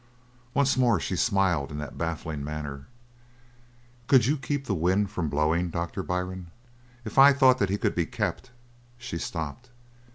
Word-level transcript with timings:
Once 0.55 0.77
more 0.77 0.99
she 0.99 1.15
smiled 1.15 1.69
in 1.69 1.77
that 1.77 1.95
baffling 1.95 2.43
manner. 2.43 2.87
"Could 4.07 4.25
you 4.25 4.35
keep 4.35 4.65
the 4.65 4.73
wind 4.73 5.11
from 5.11 5.29
blowing, 5.29 5.69
Doctor 5.69 6.01
Byrne? 6.01 6.49
If 7.05 7.19
I 7.19 7.33
thought 7.33 7.59
that 7.59 7.69
he 7.69 7.77
could 7.77 7.93
be 7.93 8.07
kept" 8.07 8.49
she 8.97 9.19
stopped. 9.19 9.69